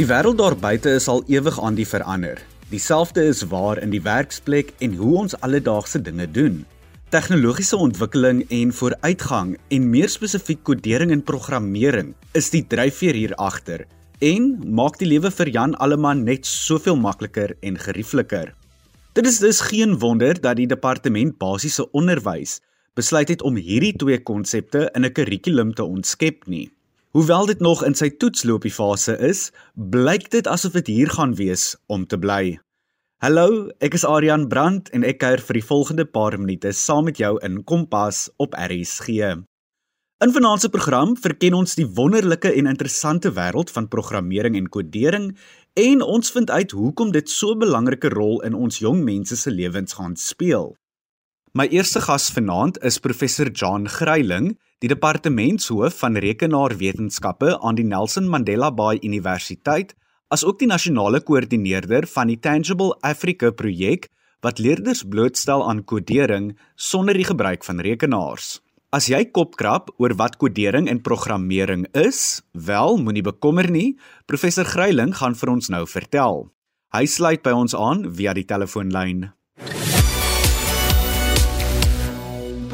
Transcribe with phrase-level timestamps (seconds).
[0.00, 2.38] Die wêreld daar buite is al ewig aan die verander.
[2.70, 6.62] Dieselfde is waar in die werksplek en hoe ons alledaagse dinge doen.
[7.12, 13.84] Tegnologiese ontwikkeling en vooruitgang en meer spesifiek kodering en programmering is die dryfveer hier agter
[14.24, 14.48] en
[14.80, 18.54] maak die lewe vir Jan Alleman net soveel makliker en geriefliker.
[19.12, 22.62] Dit is dus geen wonder dat die departement basiese onderwys
[22.96, 26.70] besluit het om hierdie twee konsepte in 'n kurrikulum te ontskep nie.
[27.10, 31.72] Hoewel dit nog in sy toetsloopie fase is, blyk dit asof dit hier gaan wees
[31.90, 32.60] om te bly.
[33.18, 37.18] Hallo, ek is Adrian Brandt en ek kuier vir die volgende paar minute saam met
[37.18, 39.26] jou in Kompas op RSG.
[40.22, 45.32] In vanaand se program verken ons die wonderlike en interessante wêreld van programmering en kodering
[45.82, 49.50] en ons vind uit hoekom dit so 'n belangrike rol in ons jong mense se
[49.50, 50.76] lewens gaan speel.
[51.58, 58.28] My eerste gas vanaand is professor John Gryiling die departementshoof van rekenaarwetenskappe aan die Nelson
[58.28, 59.92] Mandela Bay Universiteit,
[60.32, 64.08] asook die nasionale koördineerder van die Tangible Africa projek
[64.40, 68.60] wat leerders blootstel aan kodering sonder die gebruik van rekenaars.
[68.90, 75.12] As jy kopkrap oor wat kodering en programmering is, wel moenie bekommer nie, professor Gryiling
[75.20, 76.48] gaan vir ons nou vertel.
[76.90, 79.28] Hy sluit by ons aan via die telefoonlyn.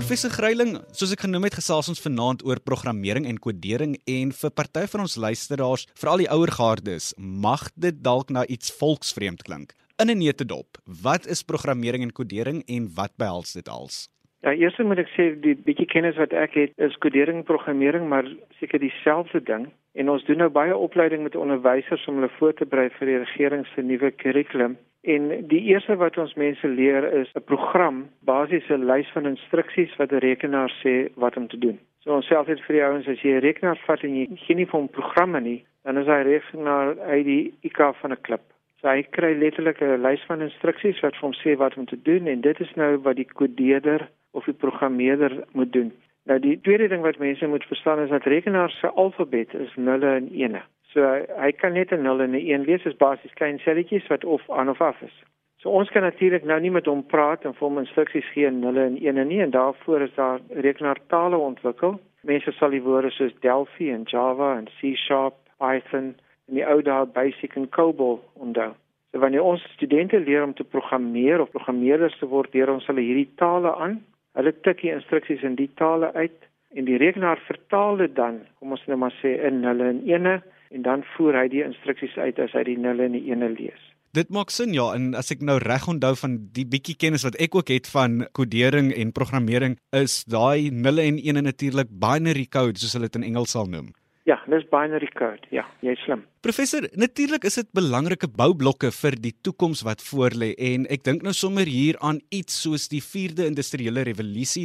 [0.06, 4.52] Professor Gryiling, soos ek genoem het, gesels ons vanaand oor programmering en kodering en vir
[4.54, 9.74] party van ons luisteraars, veral die ouer gardes, mag dit dalk na iets volksvreemd klink.
[9.98, 14.06] In 'n netedop, wat is programmering en kodering en wat behels dit als?
[14.46, 18.28] Ja, eers moet ek sê die bietjie kennis wat ek het is kodering programmering, maar
[18.60, 19.64] seker dieselfde ding.
[19.98, 23.18] En ons doen nou baie opleiding met onderwysers om hulle voor te berei vir die
[23.24, 24.76] regering se nuwe kurrikulum.
[25.02, 30.12] En die eerste wat ons mense leer is 'n program, basiese lys van instruksies wat
[30.12, 31.78] 'n rekenaar sê wat om te doen.
[32.04, 34.56] So ons sê altyd vir die ouens as jy 'n rekenaar vat en jy geen
[34.56, 38.46] nie van programme nie, dan is hy rekenaar uit die IK van 'n klip.
[38.80, 41.96] So hy kry letterlik 'n lys van instruksies wat vir hom sê wat om te
[42.08, 45.92] doen en dit is nou wat die kodeerder of die programmeerder moet doen.
[46.26, 50.10] Nou die tweede ding wat mense moet verstaan is dat rekenaar se alfabet is nulle
[50.16, 50.62] en ene.
[50.92, 51.00] So
[51.38, 54.50] hy kan net 'n 0 en 'n 1 wees, is basies klein selletjies wat of
[54.50, 55.22] aan of af is.
[55.56, 58.60] So ons kan natuurlik nou nie met hom praat en vir hom instruksies gee in
[58.60, 62.00] 0 en 1 nie en daarvoor is daar rekenaartale ontwikkel.
[62.22, 66.14] Mense sal die woorde soos Delphi en Java en C# Python
[66.48, 68.72] en die ou dae Basic en COBOL onthou.
[69.12, 73.04] So wanneer ons studente leer om te programmeer of programmeerders te word, leer ons hulle
[73.04, 74.00] hierdie tale aan.
[74.36, 76.36] Hulle tik die instruksies in die tale uit
[76.76, 80.32] en die rekenaar vertaal dit dan, kom ons nou maar sê in 0 en 1
[80.76, 83.82] en dan voer hy die instruksies uit as hy die nulle en die ene lees.
[84.16, 87.36] Dit maak sin ja en as ek nou reg onthou van die bietjie kennis wat
[87.42, 92.80] ek ook het van kodering en programmering is daai nulle en ene natuurlik binary code
[92.80, 93.92] soos hulle dit in Engels sal noem.
[94.26, 95.46] Ja, dis binary code.
[95.54, 96.24] Ja, jy's slim.
[96.42, 101.30] Professor, natuurlik is dit belangrike boublokke vir die toekoms wat voorlê en ek dink nou
[101.30, 104.64] sommer hier aan iets soos die 4de industriële revolusie.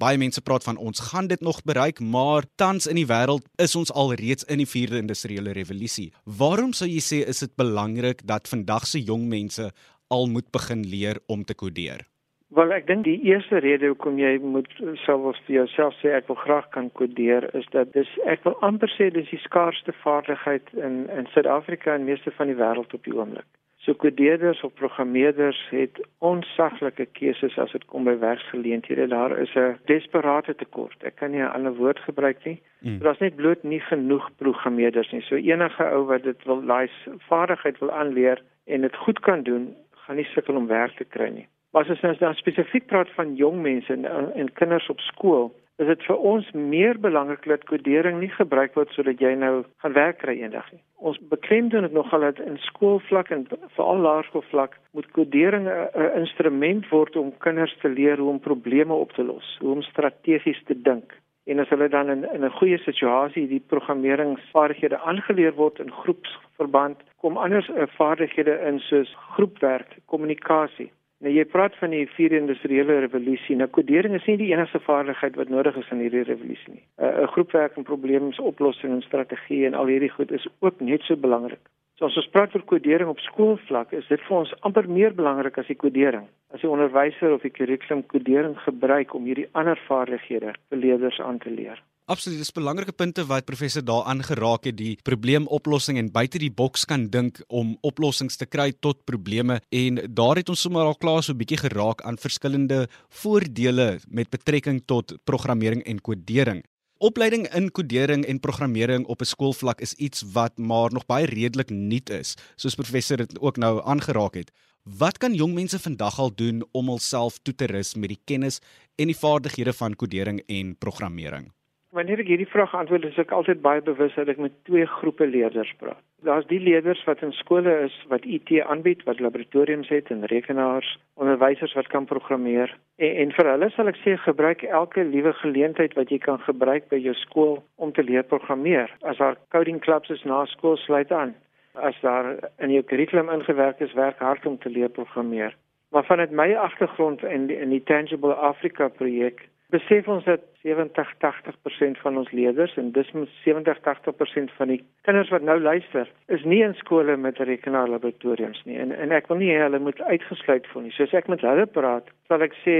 [0.00, 3.76] Baie mense praat van ons gaan dit nog bereik, maar tans in die wêreld is
[3.76, 6.08] ons al reeds in die 4de industriële revolusie.
[6.24, 9.68] Waarom sou jy sê is dit belangrik dat vandag se jong mense
[10.08, 12.08] al moet begin leer om te kodeer?
[12.52, 14.68] Wel ek dink die eerste rede hoekom jy moet
[15.06, 18.92] selfs vir jouself sê ek wil graag kan kodeer is dat dis ek wil amper
[18.92, 23.14] sê dis die skaarsste vaardigheid in in Suid-Afrika en meeste van die wêreld op die
[23.16, 23.48] oomblik.
[23.82, 29.08] So kodeerders of programmeerders het onsaglike keuses as dit kom by werksgeleenthede.
[29.14, 30.98] Daar is 'n desperate tekort.
[31.02, 32.60] Ek kan nie 'n ander woord gebruik nie.
[32.82, 32.98] Mm.
[32.98, 35.22] Daar's net bloot nie genoeg programmeerders nie.
[35.22, 36.90] So enige ou wat dit wil daai
[37.28, 41.28] vaardigheid wil aanleer en dit goed kan doen, gaan nie sukkel om werk te kry
[41.28, 41.48] nie.
[41.72, 45.88] Maar as ons nou spesifiek praat van jong mense en, en kinders op skool, is
[45.88, 50.20] dit vir ons meer belangrik dat kodering nie gebruik word sodat jy nou gaan werk
[50.20, 50.82] kry eendag nie.
[51.00, 53.46] Ons beklemtoon dit nogal dat in skoolvlak en
[53.78, 59.12] veral laerskoolvlak moet kodering 'n instrument word om kinders te leer hoe om probleme op
[59.12, 61.16] te los, hoe om strategies te dink.
[61.46, 66.98] En as hulle dan in in 'n goeie situasie die programmeringsvaardighede aangeleer word in groepsverband,
[67.16, 70.92] kom anders vaardighede in soos groepwerk, kommunikasie.
[71.22, 73.54] Nou jy praat van die vierde industriële revolusie.
[73.54, 76.82] Nou kodering is nie die enigste vaardigheid wat nodig is in hierdie revolusie nie.
[76.98, 81.16] 'n uh, Groepwerk en probleemoplossing en strategie en al hierdie goed is ook net so
[81.16, 81.62] belangrik.
[81.94, 85.58] So as ons praat oor kodering op skoolvlak, is dit vir ons amper meer belangrik
[85.58, 86.26] as die kodering.
[86.50, 91.38] As die onderwyser of die kurrikulum kodering gebruik om hierdie ander vaardighede vir leerders aan
[91.38, 91.78] te leer.
[92.10, 96.82] Absoluut, dis belangrike punte wat professor daar aangeraak het, die probleemoplossing en buite die boks
[96.90, 101.22] kan dink om oplossings te kry tot probleme en daar het ons sommer al klaar
[101.22, 102.88] so 'n bietjie geraak aan verskillende
[103.22, 106.64] voordele met betrekking tot programmering en kodering.
[106.98, 111.70] Opleiding in kodering en programmering op 'n skoolvlak is iets wat maar nog baie redelik
[111.70, 114.50] nuut is, soos professor dit ook nou aangeraak het.
[114.82, 118.58] Wat kan jong mense vandag al doen om hulself toe te rus met die kennis
[118.96, 121.52] en die vaardighede van kodering en programmering?
[121.92, 125.26] Wanneer ek hierdie vraag antwoord, is ek altyd baie bewus dat ek met twee groepe
[125.28, 125.98] leerders praat.
[126.24, 130.88] Daar's die leerders wat in skole is wat IT aanbied, wat laboratoriums het en rekenaars,
[131.20, 132.72] onderwysers wat kan programmeer.
[132.96, 136.88] En, en vir hulle sal ek sê gebruik elke liewe geleentheid wat jy kan gebruik
[136.88, 138.88] by jou skool om te leer programmeer.
[139.04, 141.36] As daar coding clubs is na skool, sluit aan.
[141.76, 145.52] As daar in jou kurrikulum ingewerk is, werk hard om te leer programmeer.
[145.92, 152.00] Maar vanuit my agtergrond in die, in die Tangible Africa projek besef ons dat 70-80%
[152.02, 153.08] van ons leerders en dis
[153.44, 158.78] 70-80% van die kinders wat nou luister, is nie in skole met rekenaarlaboratoriums nie.
[158.82, 160.94] En en ek wil nie hulle moet uitgesluit voel nie.
[160.96, 162.76] Soos ek met hulle praat, sal ek sê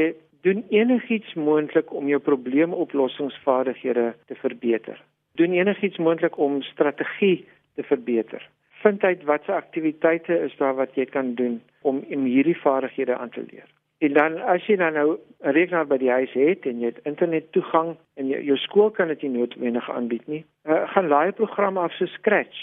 [0.47, 4.99] doen enigiets moontlik om jou probleemoplossingsvaardighede te verbeter.
[5.41, 7.45] Doen enigiets moontlik om strategie
[7.79, 8.43] te verbeter.
[8.83, 13.45] Vind uit watse aktiwiteite is daar wat jy kan doen om hierdie vaardighede aan te
[13.47, 13.69] leer.
[14.03, 17.05] En dan as jy dan nou 'n rekenaar by die huis het en jy het
[17.07, 21.29] internet toegang en jy, jou skool kan dit nie noodwendig aanbied nie, uh, gaan laai
[21.29, 22.59] 'n program af so Scratch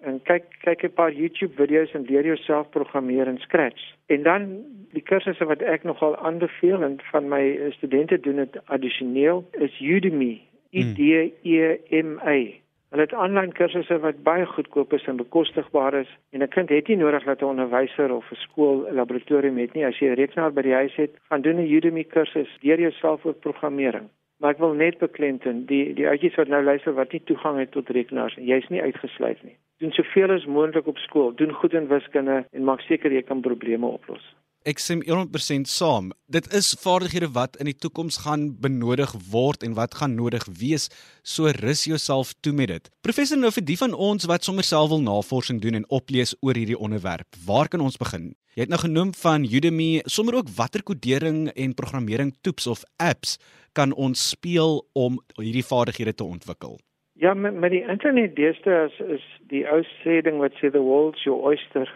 [0.00, 3.94] en kyk kyk 'n paar YouTube video's en leer jouself programmeer in Scratch.
[4.06, 9.44] En dan die kursusse wat ek nogal aanbeveel en van my studente doen dit addisioneel
[9.50, 10.40] is Udemy.
[10.70, 10.80] Hmm.
[10.80, 11.00] U D
[11.42, 12.65] E M A.
[12.96, 16.88] Hulle het aanlyn kursusse wat baie goedkoop is en bekostigbaar is en 'n kind het
[16.88, 19.84] nie nodig dat 'n onderwyser of 'n skool 'n laboratorium het nie.
[19.84, 23.24] As jy 'n rekenaar by die huis het, gaan doen 'n Udemy kursus deur jouself
[23.24, 24.08] oor programmering.
[24.38, 27.70] Maar ek wil net beklemtoon, die die ouetjies wat nou luister wat nie toegang het
[27.70, 29.56] tot rekenaars nie, jy's nie uitgesluit nie.
[29.78, 33.40] Doen soveel as moontlik op skool, doen goed in wiskunde en maak seker jy kan
[33.40, 34.34] probleme oplos.
[34.66, 36.08] Ek stem 100% saam.
[36.26, 40.88] Dit is vaardighede wat in die toekoms gaan benodig word en wat gaan nodig wees.
[41.22, 42.88] So rus jouself toe met dit.
[43.06, 46.58] Professor nou vir die van ons wat sommer self wil navorsing doen en oplees oor
[46.58, 47.38] hierdie onderwerp.
[47.46, 48.32] Waar kan ons begin?
[48.58, 53.36] Jy het nou genoem van Udemy, sommer ook watter kodering en programmering toeps of apps
[53.78, 56.74] kan ons speel om hierdie vaardighede te ontwikkel?
[57.22, 60.82] Ja, met, met die internet deesdae is, is die ou sê ding wat sê the
[60.82, 61.86] world's your oyster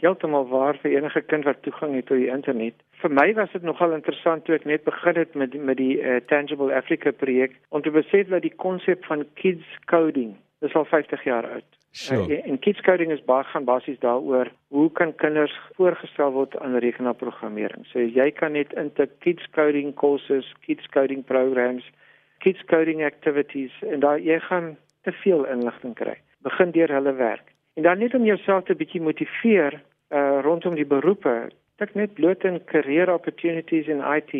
[0.00, 2.74] heeltemal waar vir enige kind wat toegang het tot die internet.
[3.02, 6.20] Vir my was dit nogal interessant toe ek net begin het met met die uh,
[6.26, 11.24] Tangible Africa projek om te besef dat die konsep van kids coding is al 50
[11.24, 11.68] jaar oud.
[11.90, 12.26] Sure.
[12.28, 16.76] Uh, en kids coding is baie gaan basies daaroor hoe kan kinders voorgestel word aan
[16.84, 17.86] rekenaarprogrammering.
[17.92, 21.86] So jy kan net intik kids coding courses, kids coding programs,
[22.44, 26.18] kids coding activities en daar jy gaan te veel inligting kry.
[26.46, 27.54] Begin deur hulle werk.
[27.78, 29.76] En dan net om jouself te bietjie motiveer
[30.10, 31.34] uh rondom die beroepe.
[31.78, 34.32] Ek net bloot in career opportunities in IT,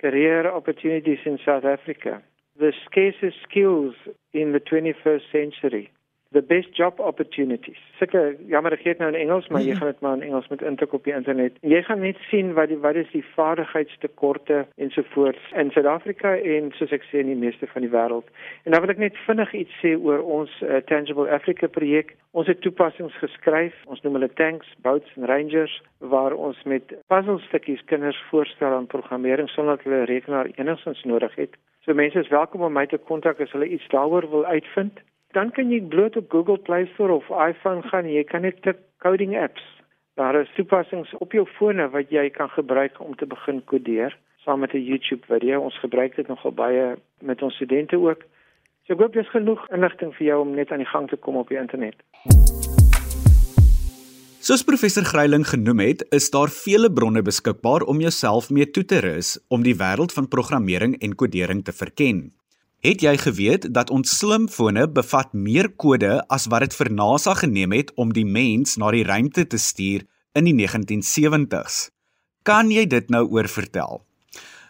[0.00, 2.22] career opportunities in South Africa.
[2.56, 4.00] The scarcest skills
[4.32, 5.90] in the 21st century
[6.36, 7.80] the best job opportunities.
[7.98, 9.80] Seker, jammer ek het nou in Engels, maar jy mhm.
[9.80, 11.56] gaan dit maar in Engels met intik op die internet.
[11.64, 16.92] Jy gaan net sien wat die wat is die vaardigheidstekorte ensovoorts in Suid-Afrika en soos
[16.92, 18.28] ek sê in die meeste van die wêreld.
[18.68, 22.12] En dan wil ek net vinnig iets sê oor ons uh, Tangible Africa projek.
[22.36, 23.80] Ons het toepassings geskryf.
[23.88, 29.48] Ons noem hulle tanks, boats en rangers waar ons met puzzelstukkies kinders voorstel aan programmering
[29.48, 31.56] sonder dat hulle rekenaar enigstens nodig het.
[31.88, 35.00] So mense is welkom om my te kontak as hulle iets daaroor wil uitvind
[35.36, 38.08] dan kan jy bloot op Google Play Store of iPhone gaan.
[38.08, 39.64] Jy kan net tik coding apps.
[40.16, 44.60] Daar is toepassings op jou fone wat jy kan gebruik om te begin kodeer saam
[44.64, 45.60] met 'n YouTube video.
[45.60, 48.24] Ons gebruik dit nogal baie met ons studente ook.
[48.86, 51.36] So ek hoop dis genoeg inligting vir jou om net aan die gang te kom
[51.36, 51.96] op die internet.
[54.40, 59.00] Soos professor Greiling genoem het, is daar vele bronne beskikbaar om jouself mee toe te
[59.00, 62.35] rus om die wêreld van programmering en kodering te verken.
[62.86, 67.72] Het jy geweet dat ons slimfone bevat meer kode as wat dit vir NASA geneem
[67.74, 70.04] het om die mens na die ruimte te stuur
[70.38, 71.88] in die 1970s?
[72.46, 74.04] Kan jy dit nou oor vertel?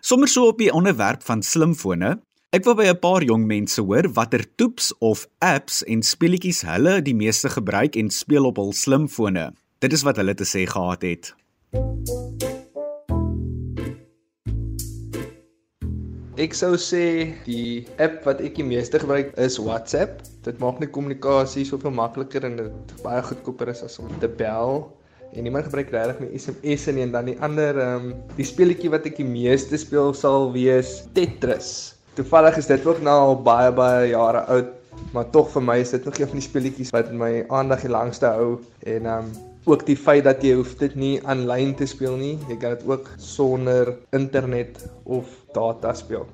[0.01, 2.15] Sommers so op die onderwerp van slimfone.
[2.57, 7.03] Ek wil by 'n paar jong mense hoor watter toeps of apps en speletjies hulle
[7.03, 9.53] die meeste gebruik en speel op hul slimfone.
[9.79, 11.35] Dit is wat hulle te sê gehad het.
[16.37, 20.19] Ek sou sê die app wat ek die meeste gebruik is WhatsApp.
[20.45, 24.83] Dit maak net kommunikasie soveel makliker en dit baie goedkoper is as om te bel.
[25.33, 28.93] En niemand gebruik regtig my SMS nie en dan die ander ehm um, die speletjie
[28.93, 31.73] wat ek die meeste speel sal wees Tetris.
[32.21, 34.77] Toevallig is dit ook nou al baie baie jare oud,
[35.17, 37.97] maar tog vir my is dit nog een van die speletjies wat my aandag die
[37.97, 41.89] langste hou en ehm um, ook die feit dat jy hoef dit nie aanlyn te
[41.91, 42.37] speel nie.
[42.47, 46.29] Jy kan dit ook sonder internet of data speel.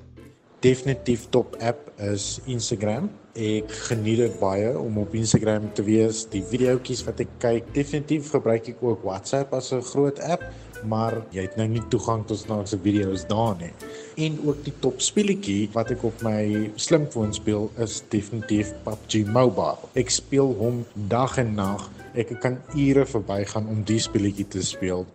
[0.63, 3.09] definitief top app is Instagram.
[3.33, 6.23] Ek geniet dit baie om op Instagram te wees.
[6.31, 10.43] Die videoetjies wat ek kyk, definitief gebruik ek ook WhatsApp as 'n groot app,
[10.85, 13.73] maar jy het nou nie toegang tot snaakse video's daar nie.
[14.17, 19.89] En ook die top speletjie wat ek op my slimfoon speel is definitief PUBG Mobile.
[19.95, 21.89] Ek speel hom dag en nag.
[22.13, 25.05] Ek kan ure verbygaan om die speletjie te speel.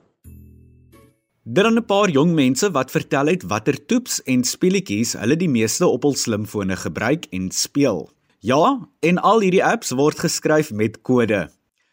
[1.51, 5.49] Daar is 'n paar jong mense wat vertel het watter toeps en speletjies hulle die
[5.49, 8.11] meeste op hul slimfone gebruik en speel.
[8.41, 11.49] Ja, en al hierdie apps word geskryf met kode.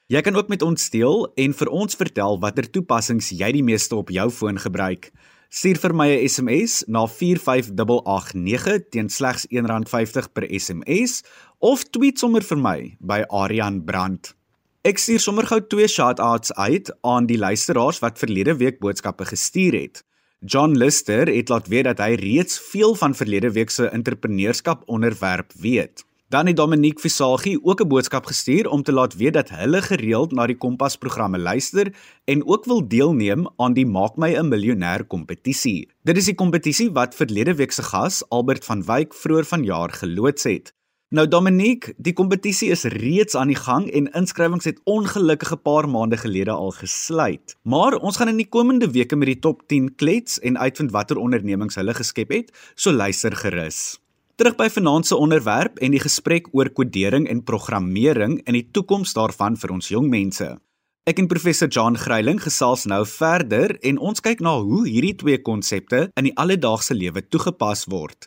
[0.08, 3.96] Jy kan ook met ons deel en vir ons vertel watter toepassings jy die meeste
[3.96, 5.12] op jou foon gebruik.
[5.50, 11.24] Stuur vir my 'n SMS na 45889 teen slegs R1.50 per SMS
[11.60, 14.36] of tweet sommer vir my by Aryan Brandt.
[14.86, 19.74] Ek stuur sommer gou twee shout-outs uit aan die luisteraars wat verlede week boodskappe gestuur
[19.74, 20.04] het.
[20.46, 25.58] John Lister het laat weet dat hy reeds veel van verlede week se entrepreneurskap onderwerp
[25.58, 26.06] weet.
[26.30, 30.32] Dan het Dominique Visagie ook 'n boodskap gestuur om te laat weet dat hulle gereeld
[30.32, 31.94] na die Kompas programme luister
[32.26, 35.90] en ook wil deelneem aan die Maak my 'n miljonair kompetisie.
[36.04, 40.44] Dit is die kompetisie wat verlede week se gas Albert van Wyk vroeër vanjaar geloods
[40.44, 40.74] het.
[41.14, 46.18] Nou Dominique, die kompetisie is reeds aan die gang en inskrywings het ongelukkige paar maande
[46.18, 47.54] gelede al gesluit.
[47.62, 51.22] Maar ons gaan in die komende weke met die top 10 klets en uitvind watter
[51.22, 54.00] ondernemings hulle geskep het, so luister gerus.
[54.36, 59.14] Terug by vanaand se onderwerp en die gesprek oor kodering en programmering en die toekoms
[59.14, 60.56] daarvan vir ons jong mense.
[61.06, 65.38] Ek en professor John Greiling gesels nou verder en ons kyk na hoe hierdie twee
[65.38, 68.26] konsepte in die alledaagse lewe toegepas word.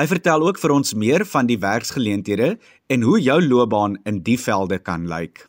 [0.00, 2.54] Hy vertel ook vir ons meer van die werksgeleenthede
[2.88, 5.42] en hoe jou loopbaan in die velde kan lyk.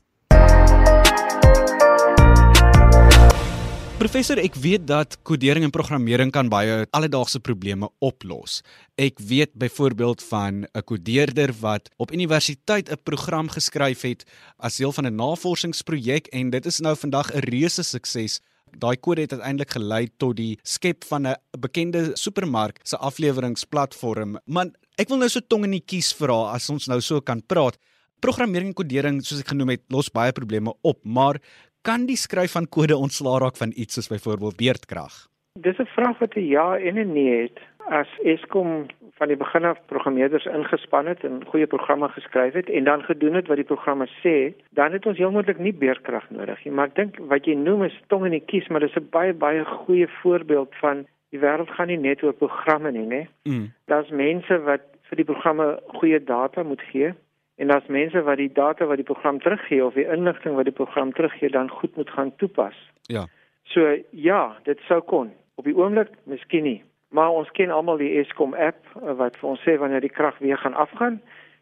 [4.02, 8.60] Professor, ek weet dat kodering en programmering kan baie alledaagse probleme oplos.
[9.00, 14.26] Ek weet byvoorbeeld van 'n kodeerder wat op universiteit 'n program geskryf het
[14.60, 18.42] as deel van 'n navorsingsprojek en dit is nou vandag 'n reuse sukses
[18.78, 24.38] Daai kode het uiteindelik gelei tot die skep van 'n bekende supermark se afleweringsplatform.
[24.46, 27.42] Man, ek wil nou so tong in die kies vra as ons nou so kan
[27.42, 27.78] praat.
[28.20, 31.40] Programmering en kodering, soos ek genoem het, los baie probleme op, maar
[31.82, 35.28] kan die skryf van kode ontslaa raak van iets soos byvoorbeeld beerdkrag?
[35.60, 37.60] Dis 'n vraag wat 'n ja en 'n nee het.
[37.90, 38.86] As Eskom
[39.18, 43.34] van die begin af programmeerders ingespan het en goeie programme geskryf het en dan gedoen
[43.34, 46.74] het wat die programme sê, dan het ons heel moontlik nie beerkrag nodig nie.
[46.74, 49.34] Maar ek dink wat jy noem is tong in die kies, maar dis 'n baie
[49.34, 53.28] baie goeie voorbeeld van die wêreld gaan nie net oor programme nie, né?
[53.44, 53.74] Mm.
[53.86, 57.14] Daar's mense wat vir die programme goeie data moet gee
[57.56, 60.74] en daar's mense wat die data wat die program teruggee of die inligting wat die
[60.74, 62.76] program teruggee dan goed moet gaan toepas.
[63.02, 63.28] Ja.
[63.64, 65.32] So ja, dit sou kon.
[65.56, 66.84] Op die oomblik miskien nie.
[67.12, 70.38] Maar ons ken almal die Eskom app eh, wat vir ons sê wanneer die krag
[70.40, 71.22] weer gaan afgaan.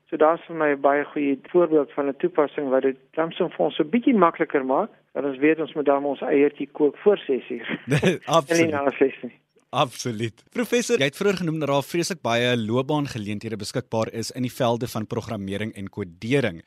[0.09, 3.65] So daar's vir my 'n baie goeie voorbeeld van 'n toepassing wat dit so vir
[3.65, 4.89] ons 'n bietjie makliker maak.
[5.13, 7.67] Dat ons weet ons moet dan ons eiertjie kook voor 6uur.
[8.37, 9.31] Absoluut.
[9.69, 10.43] Absoluut.
[10.49, 14.87] Professor, jy het vroeër genoem dat daar vreeslik baie loopbaangeleenthede beskikbaar is in die velde
[14.87, 16.63] van programmering en kodering.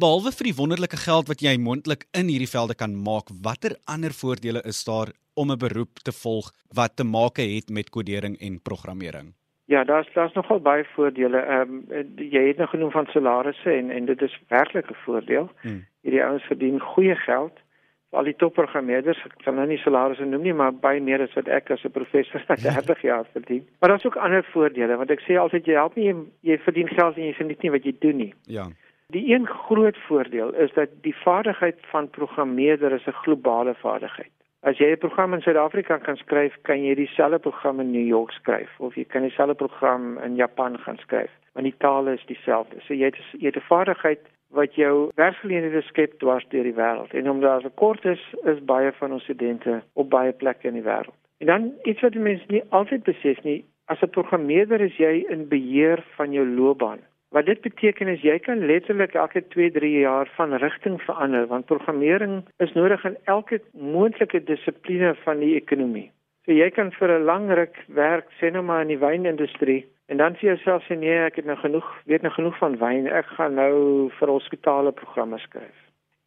[0.00, 4.14] Behalwe vir die wonderlike geld wat jy mondelik in hierdie velde kan maak, watter ander
[4.16, 6.46] voordele is daar om 'n beroep te volg
[6.78, 9.34] wat te maak het met kodering en programmering?
[9.66, 11.38] Ja, daar's daar's nogal baie voordele.
[11.38, 15.50] Ehm um, jy het nou genoem van salarisse en en dit is werklik 'n voordeel.
[15.60, 15.84] Hmm.
[16.02, 17.52] Hierdie ouens verdien goeie geld.
[18.10, 21.48] Al die topprogrammeerders, ek kan nou nie salarisse noem nie, maar baie meer as wat
[21.48, 23.68] ek as 'n professor na 30 jaar verdien.
[23.80, 26.88] Maar daar's ook ander voordele want ek sê altyd jy help nie jy, jy verdien
[26.88, 28.34] geld en jy geniet nie wat jy doen nie.
[28.46, 28.66] Ja.
[29.10, 34.30] Die een groot voordeel is dat die vaardigheid van programmeerder is 'n globale vaardigheid.
[34.60, 38.30] As jy 'n program in Suid-Afrika kan skryf, kan jy dieselfde program in New York
[38.30, 42.76] skryf of jy kan dieselfde program in Japan gaan skryf, want die taal is dieselfde.
[42.80, 47.14] So jy het jy het 'n vaardigheid wat jou werksgeleenthede skep dwars deur die wêreld.
[47.14, 50.74] En omdat daar 'n kort is, is baie van ons studente op baie plekke in
[50.74, 51.18] die wêreld.
[51.38, 55.48] En dan iets wat mense nie altyd besef nie, as 'n programmeerder is jy in
[55.48, 56.98] beheer van jou loopbaan.
[57.30, 62.40] Wat dit beteken is jy kan letterlik elke 2-3 jaar van rigting verander want programmering
[62.58, 66.08] is nodig in elke moontlike dissipline van die ekonomie.
[66.44, 70.16] So jy kan vir 'n lang ruk werk sê nou maar in die wynindustrie en
[70.16, 73.26] dan sê jouself sê nee, ek het nou genoeg, weet nou genoeg van wyn, ek
[73.38, 75.78] gaan nou vir hospitale programme skryf.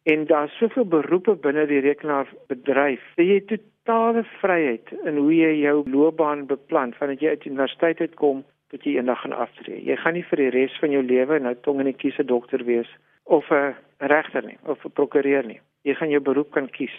[0.04, 3.04] En daar's soveel beroepe binne die rekenaarbedryf.
[3.16, 8.44] Jy het totale vryheid in hoe jy jou loopbaan beplan vandat jy uit universiteit uitkom
[8.74, 9.78] tot jy eendag gaan aftree.
[9.86, 12.26] Jy gaan nie vir die res van jou lewe nou tong in die kies 'n
[12.26, 12.90] dokter wees
[13.24, 15.60] of 'n regter nie of 'n prokureur nie.
[15.84, 16.96] Jy gaan jou beroep kan kies.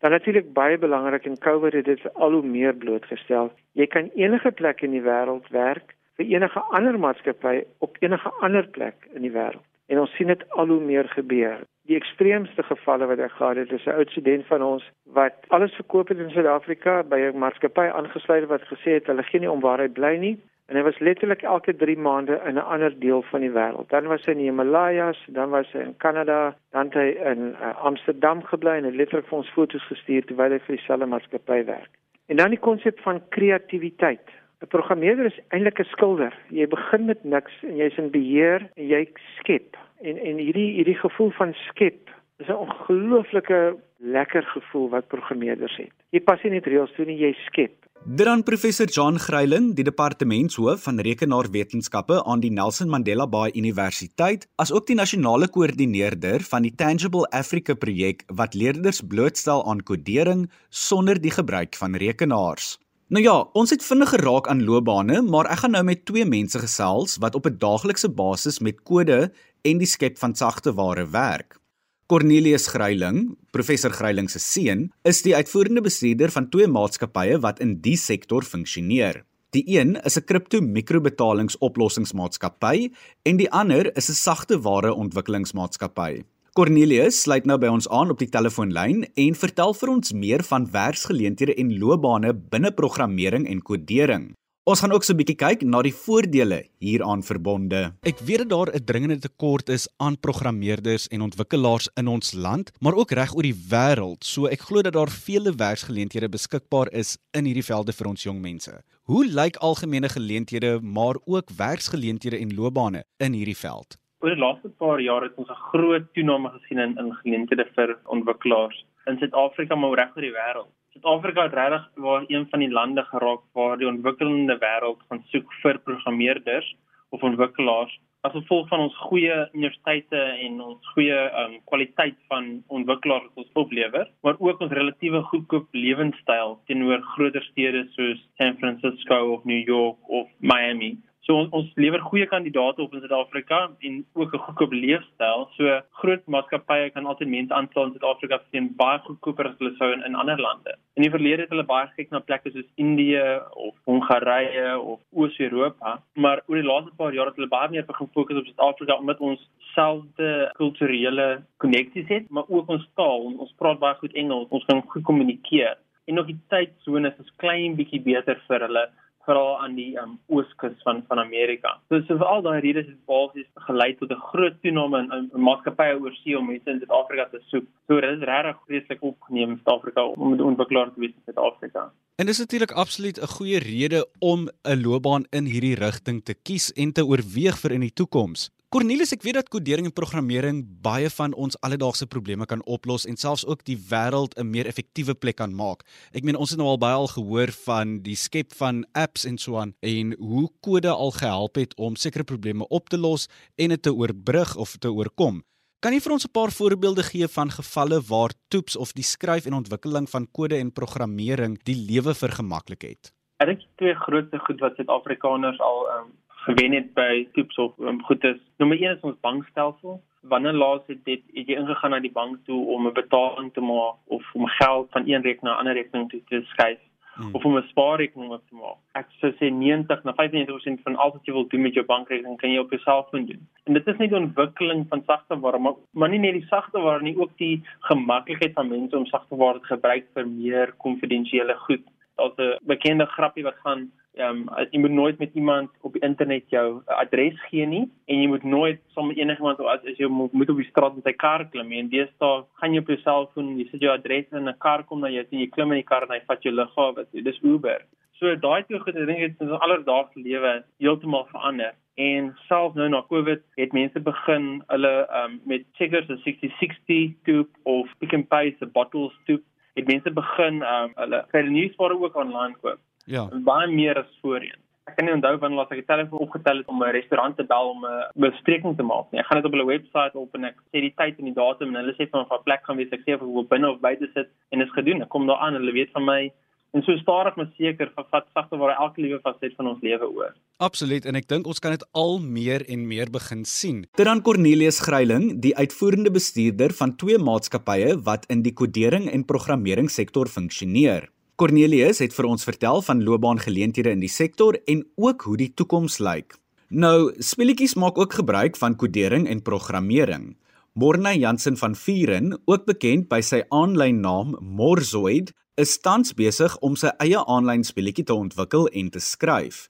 [0.00, 3.50] Dan natuurlik baie belangrik en COVID het dit al hoe meer blootgestel.
[3.72, 8.66] Jy kan enige plek in die wêreld werk vir enige ander maatskappy op enige ander
[8.68, 9.64] plek in die wêreld.
[9.88, 11.58] En ons sien dit al hoe meer gebeur.
[11.86, 15.74] Die ekstreemste gevalle wat ek gehad het, is 'n oud student van ons wat alles
[15.74, 19.60] verkoop het in Suid-Afrika by 'n maatskappy aangesluit wat gesê het hulle gee nie om
[19.60, 23.22] waar hy bly nie en hy was letterlik elke 3 maande in 'n ander deel
[23.22, 23.88] van die wêreld.
[23.88, 27.54] Dan was hy in die Himalajas, dan was hy in Kanada, dan het hy in
[27.60, 31.64] uh, Amsterdam gebly en het letterlik vir ons foto's gestuur terwyl hy vir dieselfde maatskappy
[31.64, 31.90] werk.
[32.26, 34.28] En dan die konsep van kreatiwiteit.
[34.62, 36.34] 'n Programmeerder is eintlik 'n skilder.
[36.48, 39.08] Jy begin met niks en jy's in beheer en jy
[39.38, 39.76] skep.
[40.00, 45.92] En en hierdie hierdie gevoel van skep is 'n ongelooflike lekker gevoel wat programmeerders het.
[46.10, 47.86] Jy pas nie net reëls toe nie, jy skep.
[48.04, 54.46] Dit dan professor John Gryiling, die departementshoof van rekenaarwetenskappe aan die Nelson Mandela Bay Universiteit,
[54.56, 61.20] asook die nasionale koördineerder van die Tangible Africa projek wat leerders blootstel aan kodering sonder
[61.20, 62.78] die gebruik van rekenaars.
[63.08, 66.58] Nou ja, ons het vinnig geraak aan loopbane, maar ek gaan nou met twee mense
[66.58, 71.58] gesels wat op 'n daaglikse basis met kode en die skep van sagte ware werk.
[72.06, 77.82] Cornelius Gryiling, professor Gryiling se seun, is die uitvoerende bestuurder van twee maatskappye wat in
[77.82, 79.24] die sektor funksioneer.
[79.50, 82.90] Die een is 'n kripto-mikrobetalingsoplossingsmaatskappy
[83.24, 86.22] en die ander is 'n sagte ware ontwikkelingsmaatskappy.
[86.54, 90.70] Cornelius sluit nou by ons aan op die telefoonlyn en vertel vir ons meer van
[90.70, 94.34] werksgeleenthede en loopbane binne programmering en kodering.
[94.66, 97.94] Ons gaan ook so 'n bietjie kyk na die voordele hieraan verbonde.
[98.02, 102.72] Ek weet dat daar 'n dringende tekort is aan programmeerders en ontwikkelaars in ons land,
[102.80, 104.24] maar ook reg oor die wêreld.
[104.24, 108.40] So ek glo dat daar vele werksgeleenthede beskikbaar is in hierdie velde vir ons jong
[108.40, 108.82] mense.
[109.04, 113.96] Hoe lyk algemene geleenthede, maar ook werksgeleenthede en loopbane in hierdie veld?
[114.18, 117.98] Oor die laaste paar jare het ons 'n groot toename gesien in in geleenthede vir
[118.04, 120.72] ontwikkelaars in Suid-Afrika maar reg oor die wêreld.
[120.96, 125.52] Suid-Afrika het regtig waar een van die lande geraak waar die ontwikkelende wêreld gaan soek
[125.62, 126.68] vir programmeerders
[127.10, 127.92] of ontwikkelaars
[128.26, 133.60] as gevolg van ons goeie universiteite en ons goeie um, kwaliteit van ontwikkelaars wat ons
[133.62, 139.68] oplewer, maar ook ons relatiewe goedkoop lewenstyl teenoor groter stede soos San Francisco of New
[139.68, 140.96] York of Miami.
[141.26, 143.58] So ons, ons lewer goeie kandidaate op in Suid-Afrika
[143.88, 145.48] en ook 'n goedkoop leefstyl.
[145.56, 149.90] So groot maatskappye kan altyd mense aanstel in Suid-Afrika teen baie goedkoper as hulle sou
[149.92, 150.76] in, in ander lande.
[150.94, 156.02] In die verlede het hulle baie gekyk na plekke soos Indië of Hongarye of Oos-Europa,
[156.14, 159.18] maar oor die laaste paar jaar het hulle baie meer begin fokus op Suid-Afrika omdat
[159.18, 163.34] ons selfde kulturele koneksies het, maar ook ons taal.
[163.38, 165.74] Ons praat baie goed Engels, ons kan goed kommunikeer.
[166.06, 168.86] En ook die tydsones is klein bietjie beter vir hulle
[169.26, 171.76] veral aan die um, ooskus van van Amerika.
[171.88, 175.46] So so vir al daai redes het basies gelei tot 'n groot toename in, in
[175.48, 177.66] maatskappye oorsee om mense in Suid-Afrika te soek.
[177.86, 181.90] So dit is regtig vreeslik opgeneem in Suid-Afrika om 'n ontwikkelaar te wees in Suid-Afrika.
[182.16, 186.72] En dis natuurlik absoluut 'n goeie rede om 'n loopbaan in hierdie rigting te kies
[186.72, 188.50] en te oorweeg vir in die toekoms.
[188.76, 193.16] Cornelis, ek weet dat kodering en programmering baie van ons alledaagse probleme kan oplos en
[193.16, 195.80] selfs ook die wêreld 'n meer effektiewe plek kan maak.
[196.12, 199.38] Ek meen ons het nou al baie al gehoor van die skep van apps en
[199.38, 203.68] so aan en hoe kode al gehelp het om sekere probleme op te los en
[203.68, 205.42] dit te oorbrug of te oorkom.
[205.80, 209.46] Kan jy vir ons 'n paar voorbeelde gee van gevalle waar toeps of die skryf
[209.46, 213.12] en ontwikkeling van kode en programmering die lewe vergemaklik het?
[213.40, 216.12] Ek dink twee grootste goed wat Suid-Afrikaners al um,
[216.46, 218.40] gewen het by toeps of um, goed is.
[218.56, 220.00] Nommer 1 is ons bankstelsel.
[220.20, 223.60] Wanneer laas het dit het jy ingegaan na die bank toe om 'n betaling te
[223.60, 226.82] maak of om geld van een rekening na 'n ander rekening toe te skuif?
[227.16, 227.34] hmm.
[227.34, 228.78] of om 'n spaarrekening op te maak.
[228.92, 232.36] Ek sou sê 90 na 95% van al wat jy wil doen met jou bankrekening
[232.36, 233.48] kan jy op jou selfoon doen.
[233.64, 237.18] En dit is nie die ontwikkeling van sagteware maar maar nie net die sagteware nie,
[237.18, 241.84] ook die gemaklikheid van mense om sagteware te gebruik vir meer konfidensiële goed.
[242.16, 246.02] Daar's 'n bekende grappie wat gaan ehm um, jy moet nooit met iemand op die
[246.06, 250.08] internet jou adres gee nie en jy moet nooit saam met enigiemand as, as jy
[250.08, 253.50] moet, op die straat met sy kar klim en deesdae gaan jy op jou selfoon
[253.60, 255.90] jy sit jou adres in 'n kar kom na jou en jy klim in die
[255.90, 257.84] kar en hy vat jou lughawe dis Uber.
[258.18, 262.76] So daai twee goed ek dink dit is ons alledaagse lewe heeltemal verander en selfs
[262.80, 268.16] nou na Covid het mense begin hulle um, met checkers 'n 6060 toep of Pick
[268.16, 269.44] n Pay se bottles toep
[269.76, 273.26] het mense begin um, hulle kry die nuusware ook online koop Ja.
[273.46, 274.58] Baie meer as voorheen.
[274.86, 277.44] Ek kan nie onthou wanneer laat ek die telefoon opgetel het om 'n restaurant te
[277.44, 279.20] bel om 'n bespreking te maak nie.
[279.20, 281.74] Ek gaan dit op hulle webwerf op en ek sê die tyd en die datum
[281.74, 283.80] en hulle sê van 'n plek gaan wees ek sê of ek wil binne of
[283.80, 285.02] buite sit en dit is gedoen.
[285.02, 286.32] Ek kom daar aan, hulle weet van my
[286.76, 290.34] en so stadig maar seker vat sagte waar elke liewe faset van ons lewe oor.
[290.58, 293.86] Absoluut en ek dink ons kan dit al meer en meer begin sien.
[293.96, 299.24] Dit dan Cornelius Gryiling, die uitvoerende bestuurder van twee maatskappye wat in die kodering en
[299.24, 301.08] programmering sektor funksioneer.
[301.36, 305.98] Cornelius het vir ons vertel van loopbaangeleenthede in die sektor en ook hoe die toekoms
[306.00, 306.32] lyk.
[306.72, 310.30] Nou, speletjies maak ook gebruik van kodering en programmering.
[310.72, 316.72] Morne Jansen van Vuren, ook bekend by sy aanlyn naam Morzoid, is tans besig om
[316.76, 319.66] sy eie aanlyn speletjie te ontwikkel en te skryf.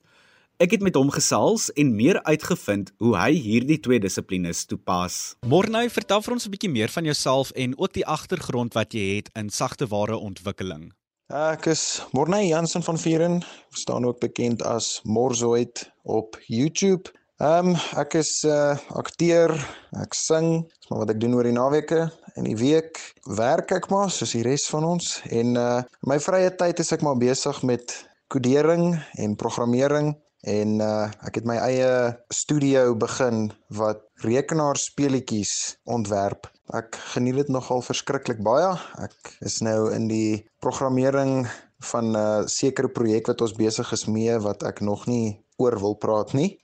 [0.63, 5.35] Ek het met hom gesels en meer uitgevind hoe hy hierdie twee dissiplines toepas.
[5.43, 9.19] Morney, vertel vir ons 'n bietjie meer van jouself en ook die agtergrond wat jy
[9.19, 10.93] het in sagteware ontwikkeling.
[11.27, 17.11] Ek is Morney Jansen van Vieren, staan ook bekend as Morzoid op YouTube.
[17.37, 19.51] Ehm um, ek is 'n uh, akteur,
[19.91, 22.07] ek sing, dis maar wat ek doen oor die naweke
[22.39, 26.55] en die week werk ek maar soos die res van ons en uh my vrye
[26.55, 27.91] tyd is ek maar besig met
[28.31, 36.49] kodering en programmering en uh ek het my eie studio begin wat rekenaarspeletjies ontwerp.
[36.73, 38.75] Ek geniet dit nogal verskriklik baie.
[38.99, 41.47] Ek is nou in die programmering
[41.91, 45.79] van 'n uh, sekere projek wat ons besig is mee wat ek nog nie oor
[45.79, 46.59] wil praat nie.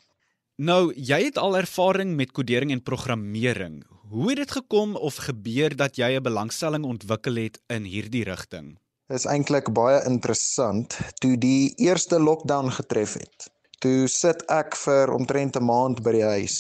[0.56, 3.84] Nou, jy het al ervaring met kodering en programmering.
[4.10, 8.78] Hoe het dit gekom of gebeur dat jy 'n belangstelling ontwikkel het in hierdie rigting?
[9.08, 13.53] Dit is eintlik baie interessant toe die eerste lockdown getref het
[13.84, 16.58] toe sit ek vir omtrent 'n maand by die huis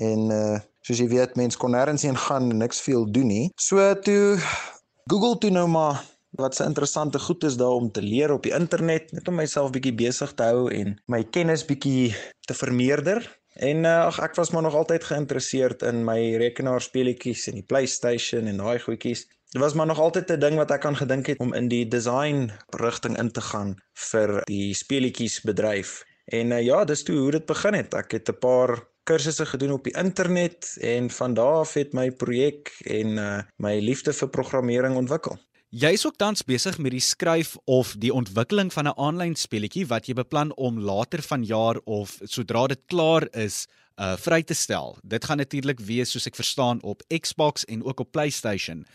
[0.00, 3.50] en uh soos jy weet mense kon nêrens heen gaan en niks veel doen nie.
[3.54, 4.38] So toe
[5.06, 6.02] Google toe nou maar
[6.40, 9.70] wat se interessante goed is daar om te leer op die internet, net om myself
[9.70, 12.14] bietjie besig te hou en my kennis bietjie
[12.48, 13.22] te vermeerder.
[13.60, 18.48] En uh, ag ek was maar nog altyd geïnteresseerd in my rekenaarspeletjies en die PlayStation
[18.48, 19.26] en daai goedjies.
[19.52, 21.84] Dit was maar nog altyd 'n ding wat ek aan gedink het om in die
[21.88, 23.76] design rigting in te gaan
[24.10, 26.00] vir die speletjies bedryf.
[26.24, 27.94] En uh, ja, dis toe hoe dit begin het.
[27.94, 32.10] Ek het 'n paar kursusse gedoen op die internet en van daar af het my
[32.10, 35.38] projek en uh, my liefde vir programmering ontwikkel.
[35.72, 39.86] Jy is ook tans besig met die skryf of die ontwikkeling van 'n aanlyn speletjie
[39.86, 44.98] wat jy beplan om later vanjaar of sodra dit klaar is, uh vry te stel.
[45.02, 48.86] Dit gaan natuurlik wees soos ek verstaan op Xbox en ook op PlayStation.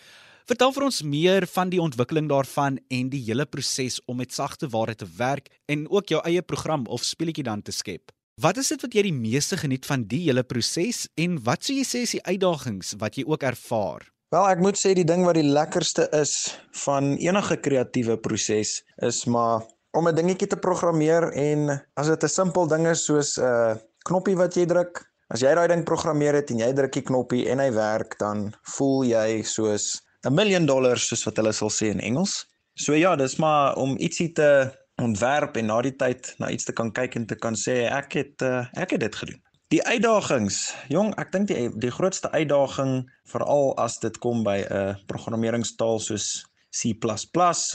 [0.47, 4.69] Vertel vir ons meer van die ontwikkeling daarvan en die hele proses om met sagte
[4.71, 8.13] ware te werk en ook jou eie program of speletjie dan te skep.
[8.39, 11.75] Wat is dit wat jy die meeste geniet van die hele proses en wat sou
[11.75, 14.07] jy sê is die uitdagings wat jy ook ervaar?
[14.31, 16.37] Wel, ek moet sê die ding wat die lekkerste is
[16.85, 19.67] van enige kreatiewe proses is maar
[19.99, 23.75] om 'n dingetjie te programmeer en as dit 'n simpel ding is soos 'n uh,
[24.07, 27.49] knoppie wat jy druk, as jy daai ding programmeer het en jy druk die knoppie
[27.51, 31.91] en hy werk, dan voel jy soos 'n miljoen dollars soos wat hulle sal sê
[31.93, 32.45] in Engels.
[32.73, 36.73] So ja, dis maar om ietsie te ontwerp en na die tyd na iets te
[36.73, 39.41] kan kyk en te kan sê ek het uh, ek het dit gedoen.
[39.73, 44.73] Die uitdagings, jong, ek dink die die grootste uitdaging veral as dit kom by 'n
[44.73, 46.93] uh, programmeringstaal soos C++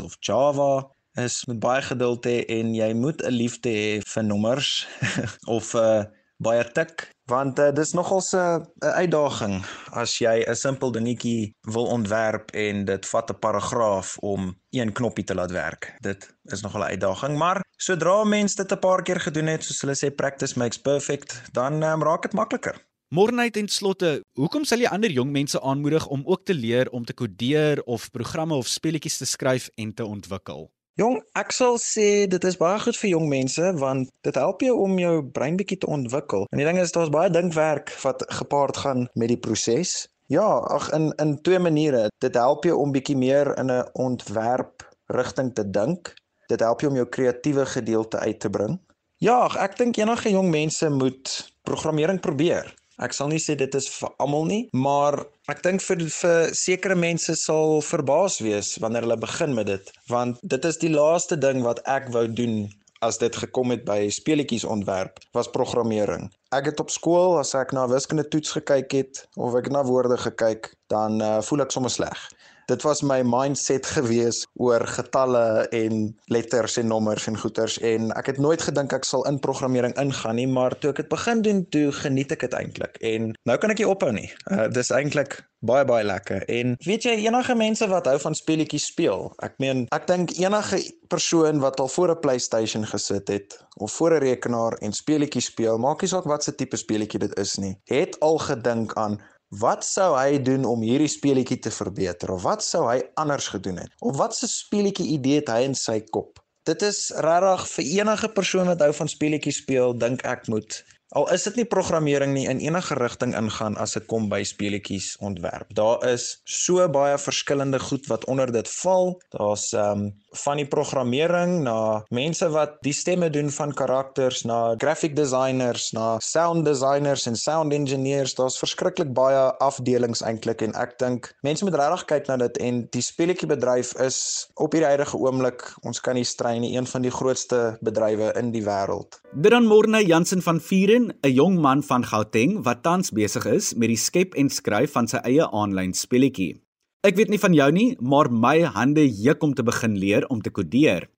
[0.03, 0.89] of Java
[1.21, 4.87] is met baie geduld hê en jy moet 'n liefde hê vir nommers
[5.57, 6.05] of 'n uh,
[6.43, 11.87] baie tik want uh, dis nogals 'n uh, uitdaging as jy 'n simpel dingetjie wil
[11.87, 15.95] ontwerp en dit vat 'n paragraaf om een knoppie te laat werk.
[16.01, 19.81] Dit is nogal 'n uitdaging, maar sodra mense dit 'n paar keer gedoen het, soos
[19.81, 22.77] hulle sê practice makes perfect, dan um, raak dit makliker.
[23.09, 27.05] Mornheid en slotte, hoekom sal jy ander jong mense aanmoedig om ook te leer om
[27.05, 30.73] te kodeer of programme of speletjies te skryf en te ontwikkel?
[31.01, 34.75] Jong, ek sal sê dit is baie goed vir jong mense want dit help jou
[34.85, 36.45] om jou brein bietjie te ontwikkel.
[36.53, 39.95] En die ding is daar's baie dinkwerk wat gepaard gaan met die proses.
[40.29, 40.45] Ja,
[40.77, 42.11] ag in in twee maniere.
[42.21, 46.13] Dit help jou om bietjie meer in 'n ontwerp rigting te dink.
[46.53, 48.79] Dit help jou om jou kreatiewe gedeelte uit te bring.
[49.17, 52.75] Ja, ek dink enige jong mense moet programmering probeer.
[53.01, 55.17] Ek sal nie sê dit is vir almal nie, maar
[55.49, 60.43] ek dink vir vir sekere mense sal verbaas wees wanneer hulle begin met dit, want
[60.43, 62.67] dit is die laaste ding wat ek wou doen
[63.03, 66.29] as dit gekom het by speletjies ontwerp was programmering.
[66.55, 70.21] Ek het op skool as ek na wiskunde toets gekyk het of ek na woorde
[70.21, 72.29] gekyk, dan uh, voel ek sommer sleg
[72.73, 75.45] dit was my mindset gewees oor getalle
[75.77, 79.95] en letters en nommers en goeters en ek het nooit gedink ek sal in programmering
[80.01, 83.59] ingaan nie maar toe ek dit begin doen toe geniet ek dit eintlik en nou
[83.61, 84.29] kan ek nie ophou nie.
[84.51, 86.43] Uh, dis eintlik baie baie lekker.
[86.51, 90.81] En weet jy enige mense wat hou van speletjies speel ek meen ek dink enige
[91.13, 95.79] persoon wat al voor 'n PlayStation gesit het of voor 'n rekenaar en speletjies speel
[95.79, 99.21] maak nie saak wat se tipe speletjie dit is nie het al gedink aan
[99.61, 103.83] Wat sou hy doen om hierdie speletjie te verbeter of wat sou hy anders gedoen
[103.83, 103.93] het?
[104.01, 106.41] Of wat se speletjie idee het hy in sy kop?
[106.65, 110.81] Dit is regtig vir enige persoon wat hou van speletjies speel, dink ek moet
[111.13, 115.11] Al is dit nie programmering nie in enige rigting ingaan as dit kom by speletjies
[115.21, 115.69] ontwerp.
[115.77, 119.19] Daar is so baie verskillende goed wat onder dit val.
[119.37, 124.75] Daar's ehm um, van die programmering na mense wat die stemme doen van karakters na
[124.81, 128.35] graphic designers na sound designers en sound engineers.
[128.39, 132.83] Daar's verskriklik baie afdelings eintlik en ek dink mense moet regtig kyk na dit en
[132.95, 134.19] die speletjie bedryf is
[134.57, 138.53] op hierdie huidige oomblik ons kan nie strei nie een van die grootste bedrywe in
[138.57, 139.21] die wêreld.
[139.33, 143.89] Dan Morne Jansen van Vieren 'n jong man van Gauteng wat tans besig is met
[143.89, 146.63] die skep en skryf van sy eie aanlyn speletjie
[147.03, 150.39] Ek weet nie van jou nie, maar my hande juk om te begin leer om
[150.39, 151.09] te kodeer.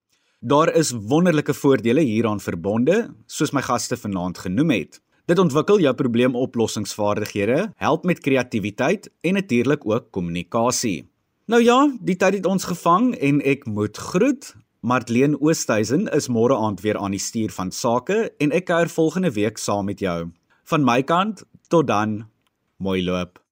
[0.40, 4.96] Daar is wonderlike voordele hieraan verbonde, soos my gaste vanaand genoem het.
[5.28, 11.04] Dit ontwikkel jou probleemoplossingsvaardighede, help met kreatiwiteit en natuurlik ook kommunikasie.
[11.52, 14.54] Nou ja, die tyd het ons gevang en ek moet groet.
[14.80, 19.36] Martleen Oosthuizen is môre aand weer aan die stuur van sake en ek kuier volgende
[19.36, 20.32] week saam met jou.
[20.64, 22.22] Van my kant, tot dan.
[22.80, 23.43] Mooi loop.